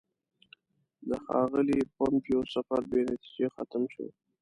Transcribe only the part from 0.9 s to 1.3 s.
د